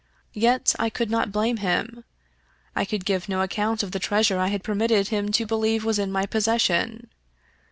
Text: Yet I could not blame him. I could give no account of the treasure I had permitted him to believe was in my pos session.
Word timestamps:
Yet 0.33 0.73
I 0.79 0.89
could 0.89 1.11
not 1.11 1.31
blame 1.31 1.57
him. 1.57 2.03
I 2.75 2.85
could 2.85 3.05
give 3.05 3.29
no 3.29 3.41
account 3.41 3.83
of 3.83 3.91
the 3.91 3.99
treasure 3.99 4.39
I 4.39 4.47
had 4.47 4.63
permitted 4.63 5.09
him 5.09 5.31
to 5.33 5.45
believe 5.45 5.85
was 5.85 5.99
in 5.99 6.11
my 6.11 6.25
pos 6.25 6.45
session. 6.45 7.09